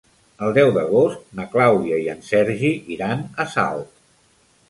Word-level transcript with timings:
El 0.45 0.53
deu 0.57 0.69
d'agost 0.77 1.27
na 1.39 1.45
Clàudia 1.51 1.99
i 2.05 2.09
en 2.15 2.25
Sergi 2.29 2.73
iran 2.97 3.21
a 3.45 3.49
Salt. 3.55 3.93